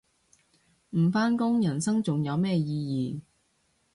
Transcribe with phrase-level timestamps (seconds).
[0.97, 3.21] 唔返工人生仲有咩意義